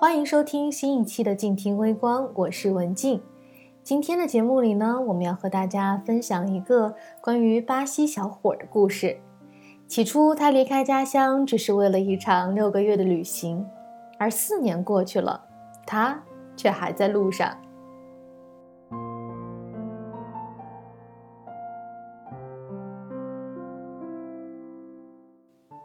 [0.00, 3.20] 欢迎收听新一期的静听微光，我是文静。
[3.82, 9.18] 今天的节目里呢，我们要和大家分享一个关于巴西小伙的故事。
[9.86, 13.68] 起初，他离开家乡只是为了一场六个月的旅行，
[14.18, 15.44] 而四年过去了，
[15.84, 16.22] 他
[16.56, 17.54] 却还在路上。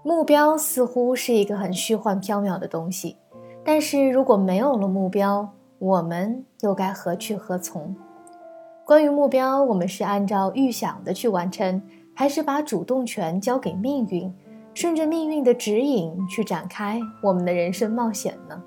[0.04, 3.18] 目标似乎是一个很虚幻缥缈的东西，
[3.68, 7.96] 但是如果没有了目标，我们又该何去何从？
[8.86, 11.82] 关于目标，我们是按照预想的去完成，
[12.14, 14.32] 还是把主动权交给命运，
[14.76, 18.62] 顺着命运的指引去展开我们的人生冒险呢？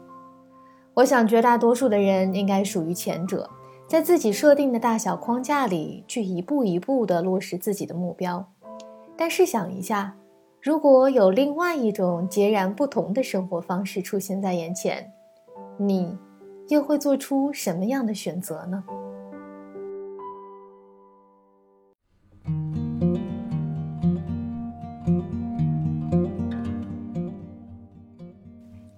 [0.95, 3.49] 我想，绝大多数的人应该属于前者，
[3.87, 8.45] 在自己设定的大小框架里去一步一步地落实自己的目标。
[9.17, 10.17] 但试想一下。
[10.61, 15.09] 如果有另外一种截然不同的生活方式出现在眼前，
[15.79, 16.19] 你
[16.69, 18.83] 又会做出什么样的选择呢？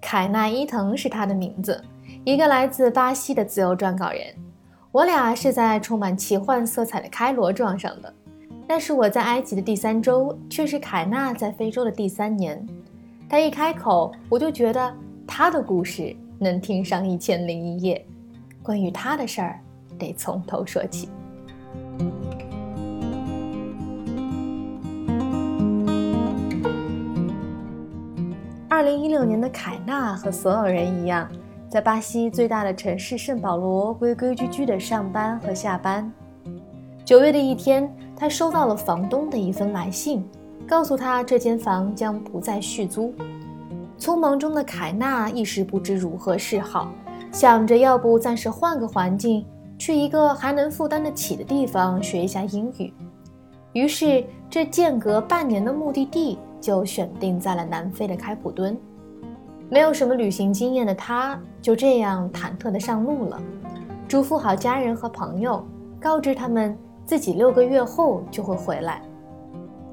[0.01, 1.81] 凯纳伊藤是他的名字，
[2.25, 4.21] 一个来自巴西的自由撰稿人。
[4.91, 8.13] 我俩是在充满奇幻色彩的开罗撞上的。
[8.73, 12.65] 但是我在埃及的第三周，却是凯纳在非洲的第三年。
[13.27, 14.95] 他一开口，我就觉得
[15.27, 18.05] 他的故事能听上一千零一夜。
[18.63, 19.59] 关于他的事儿，
[19.99, 21.09] 得从头说起。
[28.69, 31.29] 二零一六年的凯纳和所有人一样，
[31.67, 36.09] 在巴西最大的城市圣保罗规规矩矩的上班和下班。
[37.03, 37.93] 九月的一天。
[38.21, 40.23] 他收到了房东的一封来信，
[40.67, 43.11] 告诉他这间房将不再续租。
[43.97, 46.91] 匆忙中的凯纳一时不知如何是好，
[47.31, 49.43] 想着要不暂时换个环境，
[49.75, 52.93] 去一个还能负担得起的地方学一下英语。
[53.73, 58.77] 于是，这间隔半年的目的地就选定在了南非的开普敦。
[59.67, 63.41] 没有什么旅行经验的他，就这样忐忑地上路了，
[64.07, 65.65] 嘱咐好家人和朋友，
[65.99, 66.77] 告知他们。
[67.11, 69.01] 自己六个月后就会回来，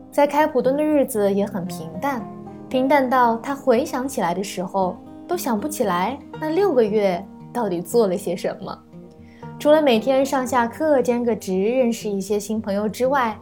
[0.08, 2.24] 在开普敦的日子也很平淡，
[2.68, 4.96] 平淡到他回想起来的时候
[5.26, 7.20] 都想不起来那六个月
[7.52, 8.78] 到底做了些什么。
[9.58, 13.36] 除了每天上下课兼个职，认识一些新朋友之外，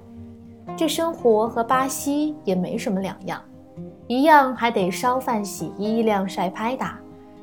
[0.74, 3.38] 这生活和巴西也没什么两样，
[4.06, 6.98] 一样还得烧饭、洗衣、晾晒、拍打。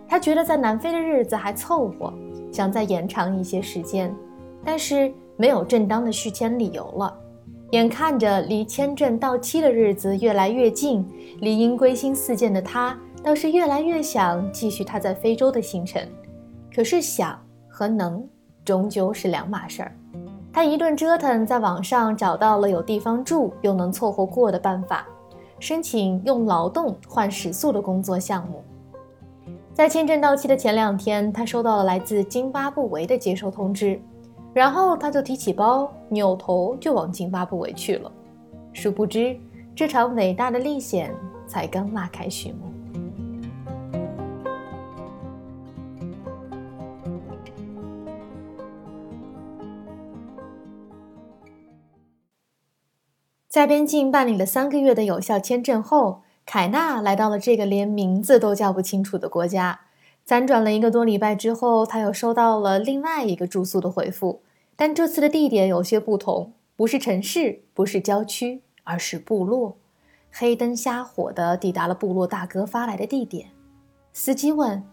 [0.08, 2.12] 他觉得在南非的日子还凑合，
[2.52, 4.12] 想再延长一些时间，
[4.66, 5.14] 但是。
[5.36, 7.14] 没有正当的续签理由了，
[7.72, 11.06] 眼看着离签证到期的日子越来越近，
[11.40, 16.02] 理应归心似箭的他倒是越来越想继续他在非洲的行程。
[16.76, 17.40] 可是想
[17.70, 18.28] 和能
[18.66, 19.96] 终究是两码事儿。
[20.52, 25.08] 他一顿折腾，在网上找到了有地方住又能凑合过的办法，
[25.60, 28.64] 申请用劳动换食宿的工作项目。
[29.74, 34.00] 在签证到期的前两天，他收到了来自津巴布韦的接收通知。
[34.53, 38.12] 然后他就提起包，扭头就往津巴布韦去了。
[38.72, 39.36] 殊不知，
[39.75, 41.14] 这场伟大的历险
[41.47, 42.72] 才刚拉开序幕。
[53.47, 59.81] 在边境办理了三个月的有效签证后，凯纳来到了这个连名字都叫不清楚的国家。
[60.28, 64.41] 辗转了一个多礼拜之后，他又收到了另外一个住宿的回复，
[64.75, 69.75] 但这次的地点有些不同，不是城市，不是郊区，而是部落。
[70.31, 73.50] 黑灯瞎火的抵达了部落大哥发来的地点。
[74.13, 74.84] 司机问：“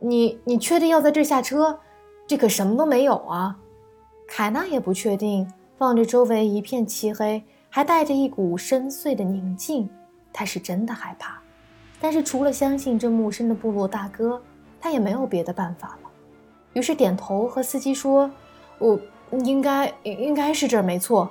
[0.00, 1.80] 你你确定要在这下车？
[2.26, 3.58] 这可什么都没有啊！”
[4.28, 9.90] 凯娜也不确定，望着周围一片漆黑，还带着一股深邃的宁静，
[10.32, 11.42] 他是真的害怕。
[12.00, 14.40] 但是除了相信这陌生的部落大哥，
[14.82, 16.10] 他也没有别的办法了，
[16.72, 18.28] 于是点头和司机说
[18.80, 18.98] ：“我
[19.44, 21.30] 应该应该是这儿没错，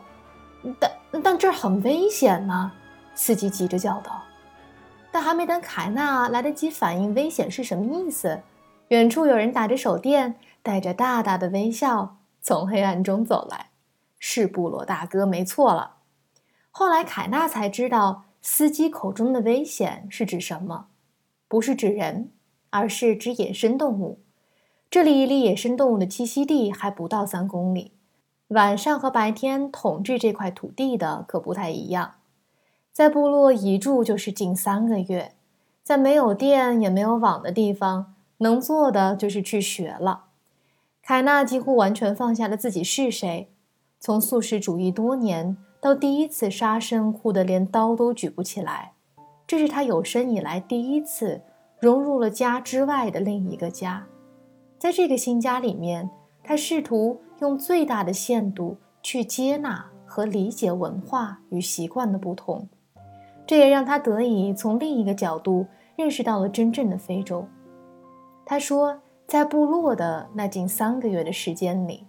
[0.80, 0.90] 但
[1.22, 2.72] 但这儿很危险呢。”
[3.14, 4.24] 司机急着叫道。
[5.12, 8.42] 但还没等凯纳来得及反应危险是什么意思，
[8.88, 13.72] 远处有人打着手电，带着大大的微笑从黑暗中走来，
[14.18, 15.98] 是部落大哥没错了。
[16.72, 20.86] 后来凯纳才知道，司机口中的危险是指什么，
[21.50, 22.32] 不是指人。
[22.72, 24.20] 而是指野生动物，
[24.90, 27.92] 这里离野生动物的栖息地还不到三公里。
[28.48, 32.16] 晚上和白天统治这块土地的可不太一样。
[32.92, 35.34] 在部落一住就是近三个月，
[35.84, 40.26] 在没有电也没有网的地方，能做的就是去学了。
[41.02, 43.50] 凯纳几乎完全放下了自己是谁，
[44.00, 48.92] 从素食主义多年到第一次杀生哭得连刀都举不起来，
[49.48, 51.42] 这是他有生以来第一次
[51.82, 54.06] 融入了家之外的另一个家。
[54.78, 56.10] 在这个新家里面，
[56.44, 62.70] 他试图用最大的限度去接纳和理解文化与习惯的不同。
[63.48, 65.66] 这也让他得以从另一个角度
[65.98, 67.46] 认识到了真正的非洲。
[68.46, 72.06] 他说，在部落的那近三个月的时间里，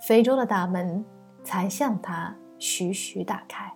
[0.00, 1.04] 非洲的大门
[1.44, 3.70] 才向他徐徐打开。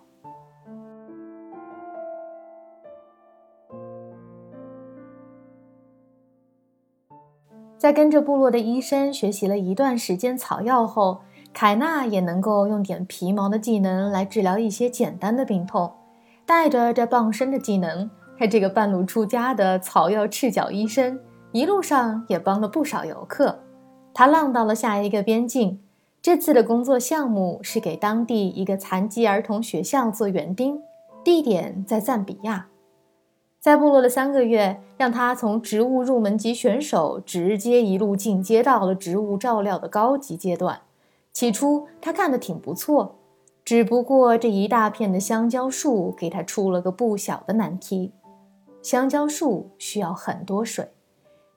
[7.85, 11.19] 在跟着部落的医生学习了一段时间草药后，
[11.53, 15.93] 凯纳也能够用点皮毛的技能来治疗一些简单的病痛。
[16.47, 18.09] 带着这傍身的技能，
[18.39, 21.19] 他这个半路出家的草药赤脚医生，
[21.51, 23.59] 一路上也帮了不少游客。
[24.15, 25.79] 他浪到了下一个边境，
[26.23, 30.81] 这次的工作项目是给当地一个残疾儿童学校做园丁，
[31.23, 32.65] 地点在赞比亚。
[33.65, 40.81] 在部落的三个月，让他从植物入门级选手直接一路进阶到了植物照料的高级阶段。
[41.33, 43.15] 起初他干得挺不错。
[43.63, 48.13] 只不过这一大片的香蕉树给他出了个不小的难题。
[48.83, 50.91] 香蕉树需要很多水，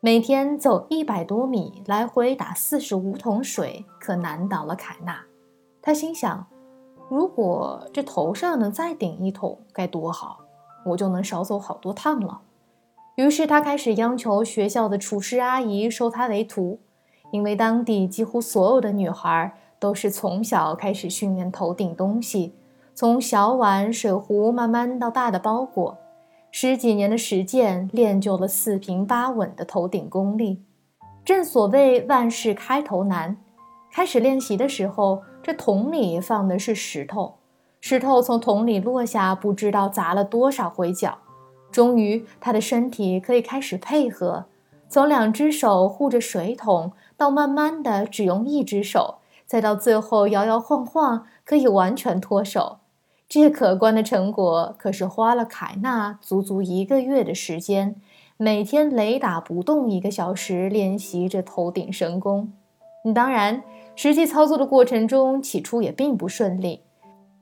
[0.00, 5.20] 每天走一百多米，来回打四十五桶水，可难倒了凯纳。
[5.82, 6.46] 他心想，
[7.10, 10.38] 如果这头上能再顶一桶，该多好，
[10.84, 12.40] 我就能少走好多趟了。
[13.16, 16.80] 于是他开始央求学校的厨师阿姨收他为徒，
[17.32, 19.54] 因为当地几乎所有的女孩。
[19.80, 22.52] 都是从小开始训练头顶东西，
[22.96, 25.96] 从小碗、水壶慢慢到大的包裹，
[26.50, 30.64] 十几年的实践练就了四平八稳的头顶功力。
[31.24, 33.36] 正所谓万事开头难，
[33.92, 37.37] 开始练习的时候，这桶里放的是石头，
[37.80, 41.18] 石头从桶里落下，不知道砸了多少回脚。
[41.70, 44.46] 终于，他的身体可以开始配合，
[44.88, 49.16] 从两只手护着水桶，到慢慢的只用一只手。
[49.46, 52.80] 再到最后摇摇晃晃可以完全脱手，
[53.26, 57.96] 这可观的成果可是花了凯纳足足一个月的时间，
[58.36, 62.52] 每天雷打不动一个小时练习着头顶神功。
[63.14, 63.62] 当然，
[63.96, 66.82] 实际操作的过程中起初也并不顺利，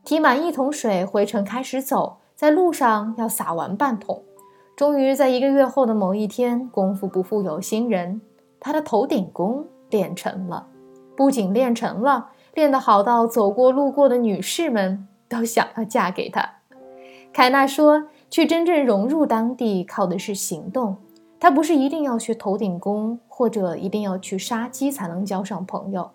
[0.06, 4.22] 提满一桶水回城开始走，在路上要洒完半桶。
[4.76, 8.20] 终于在一个月后的某一天，功夫不负有心人，
[8.60, 10.68] 他的头顶功练成了。
[11.16, 16.48] 不仅练成了，练得好到走过路过的女士们都想要嫁给他。
[17.32, 20.98] 凯纳说：“去真正融入当地，靠的是行动。
[21.40, 26.12] 他不是一定要学头顶功，或者一定要去杀鸡才能交上朋友。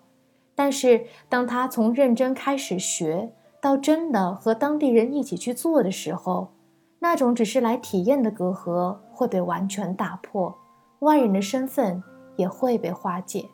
[0.54, 3.30] 但是，当他从认真开始学，
[3.62, 6.48] 到真的和当地人一起去做的时候，
[6.98, 10.52] 那种只是来体验的隔阂会被完全打破，
[10.98, 12.02] 外人的身份
[12.34, 13.48] 也会被化解。”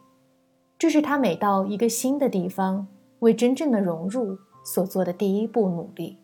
[0.78, 2.86] 这是他每到一个新的地方，
[3.18, 6.16] 为真正的融入所做的第一步努力。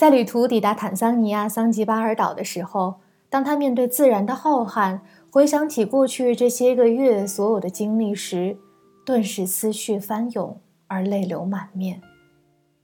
[0.00, 2.94] 在旅途抵达坦桑尼亚桑吉巴尔岛的时候，
[3.28, 8.56] 当他面对自然的浩瀚，回想起过去这些个月所有的经历时，
[9.04, 12.00] 顿时思绪翻涌而泪流满面，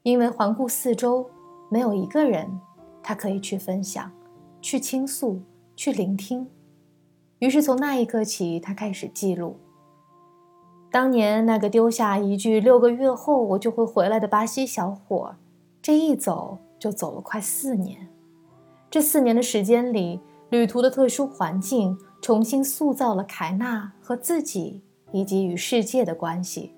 [0.02, 1.30] 因为环顾四周，
[1.70, 2.60] 没有一个人
[3.02, 4.12] 他可以去分享、
[4.60, 5.40] 去倾诉、
[5.74, 6.46] 去聆听。
[7.38, 9.56] 于是从那一刻起，他开始记录
[10.90, 15.36] 当年那个丢下一句“六个月后我就会回来”的巴西小伙，
[15.80, 18.08] 这一走就走了快四年。
[18.90, 24.82] 这四年的时间里，旅途的特殊环境重新塑造了凯纳和自己。
[25.12, 26.72] 以及与世界的关系，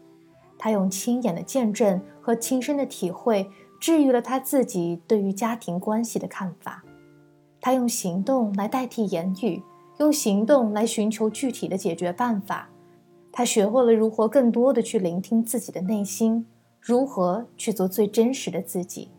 [0.58, 3.50] 他用亲眼的见证和亲身的体会，
[3.80, 6.84] 治愈了他自己对于家庭关系的看法。
[7.58, 9.62] 他用行动来代替言语，
[9.98, 12.68] 用行动来寻求具体的解决办法。
[13.32, 16.46] 他学会了如何更多的去聆听自己的内心，
[16.80, 19.10] 如何去做最真实的自己。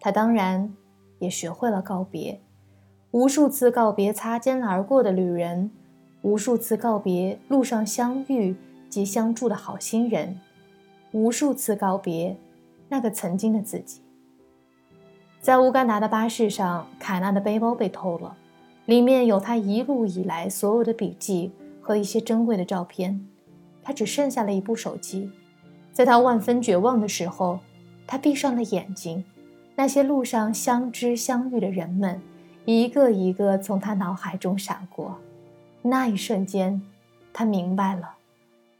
[0.00, 0.74] 他当然
[1.18, 2.40] 也学会了告别，
[3.10, 5.70] 无数次告别擦肩而过的旅人。
[6.22, 8.54] 无数次告别路上相遇
[8.90, 10.38] 及相助的好心人，
[11.12, 12.36] 无数次告别
[12.88, 14.02] 那个曾经的自己。
[15.40, 18.36] 在乌干达的巴士上，凯纳的背包被偷了，
[18.84, 23.26] 里面有他一路以来所有的笔记和和一些珍贵的照片，
[23.82, 25.28] 他只剩下了一部手机。
[25.92, 27.58] 在他万分绝望的时候，
[28.06, 29.24] 他闭上了眼睛。
[29.80, 32.20] 那些路上相知相遇的人们，
[32.66, 35.16] 一个一个从他脑海中闪过。
[35.80, 36.82] 那一瞬间，
[37.32, 38.16] 他明白了，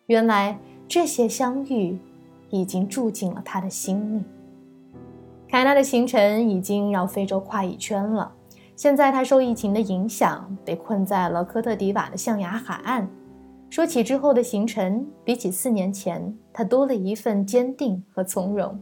[0.08, 1.98] 原来这些相遇
[2.50, 4.22] 已经住进了他的心里。
[5.48, 8.30] 凯纳的行程已经绕非洲跨一圈了。
[8.76, 13.08] 现在他受疫情的影响，被困在了科特迪瓦的象牙海岸。
[13.70, 18.78] 说起之后的行程，比起四年前，他多了一份坚定和从容。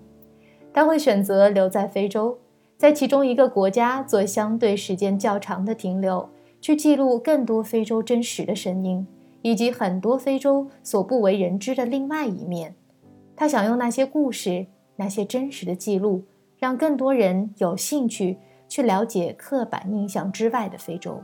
[0.79, 2.39] 他会选择留在非洲，
[2.77, 6.31] 在其中一个国家做相对时间较长的停留，
[6.61, 9.05] 去记录更多非洲真实的声音，
[9.43, 12.77] 以及很多非洲所不为人知的另外一面。
[13.35, 16.23] 他想用那些故事，那些真实的记录，
[16.61, 18.39] 让更多人有兴趣。
[18.69, 21.21] 去了解刻板印象之外的非洲。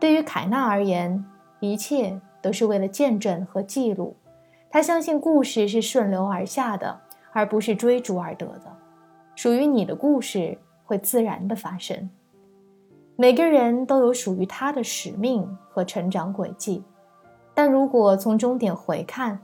[0.00, 1.24] 对于凯纳而言，
[1.60, 4.16] 一切都是为了见证和记录。
[4.70, 7.00] 他相信故事是顺流而下的，
[7.32, 8.76] 而不是追逐而得的。
[9.34, 12.10] 属于你的故事会自然的发生。
[13.16, 16.82] 每个人都有属于他的使命和成长轨迹，
[17.54, 19.40] 但如果从终点回看，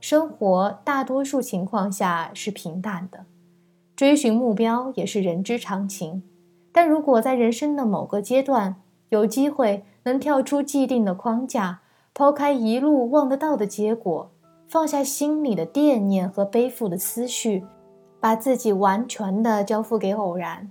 [0.00, 3.24] 生活大多数情况下是平淡的。
[3.94, 6.22] 追寻目标也是人之常情。
[6.72, 8.76] 但如果在人生的某个阶段
[9.08, 11.80] 有机会能跳出既定的框架，
[12.14, 14.30] 抛开一路望得到的结果，
[14.70, 17.66] 放下心里的惦念和背负的思绪，
[18.20, 20.70] 把自己完全的交付给偶然，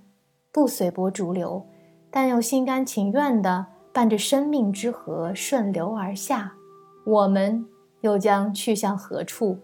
[0.54, 1.66] 不随波逐流，
[2.10, 6.54] 但又心甘情愿的伴着生命之河顺流而下，
[7.06, 7.66] 我们
[8.00, 9.58] 又将去向何处？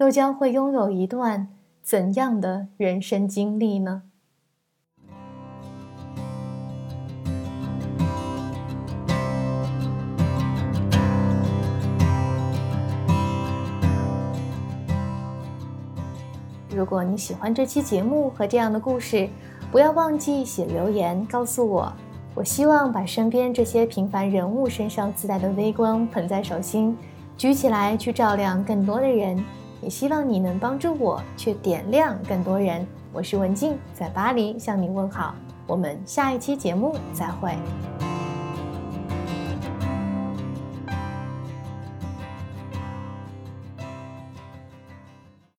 [0.00, 1.48] 又将会拥有一段
[1.80, 4.02] 怎样的人生经历呢？
[16.78, 19.28] 如果你喜欢这期节目和这样的故事，
[19.72, 21.92] 不要忘记写留言告诉我。
[22.36, 26.96] 我希望把身边这些平凡人物身上自带的微光捧在手心，
[27.36, 29.44] 举起来去照亮更多的人。
[29.82, 32.86] 也希望你能帮助我去点亮更多人。
[33.12, 35.34] 我是文静，在巴黎向你问好。
[35.66, 38.07] 我们下一期节目再会。